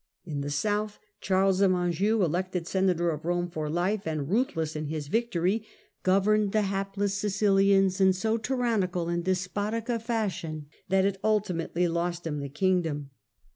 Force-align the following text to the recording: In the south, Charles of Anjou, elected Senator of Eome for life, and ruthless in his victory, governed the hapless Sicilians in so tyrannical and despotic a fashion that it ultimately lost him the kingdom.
In 0.25 0.41
the 0.41 0.49
south, 0.49 0.97
Charles 1.19 1.61
of 1.61 1.73
Anjou, 1.73 2.23
elected 2.23 2.65
Senator 2.65 3.11
of 3.11 3.21
Eome 3.21 3.51
for 3.53 3.69
life, 3.69 4.07
and 4.07 4.27
ruthless 4.27 4.75
in 4.75 4.87
his 4.87 5.09
victory, 5.09 5.63
governed 6.01 6.53
the 6.53 6.63
hapless 6.63 7.13
Sicilians 7.13 8.01
in 8.01 8.11
so 8.11 8.37
tyrannical 8.39 9.09
and 9.09 9.23
despotic 9.23 9.89
a 9.89 9.99
fashion 9.99 10.65
that 10.89 11.05
it 11.05 11.19
ultimately 11.23 11.87
lost 11.87 12.25
him 12.25 12.39
the 12.39 12.49
kingdom. 12.49 13.11